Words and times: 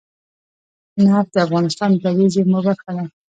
نفت 1.05 1.29
د 1.33 1.37
افغانستان 1.45 1.89
د 1.93 1.97
طبیعي 2.03 2.27
زیرمو 2.33 2.59
برخه 2.67 2.89
ده. 2.97 3.05